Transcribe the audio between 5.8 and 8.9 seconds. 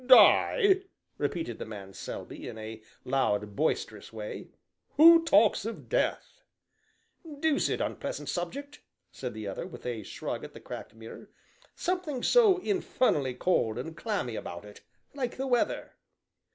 death?" "Deuced unpleasant subject!"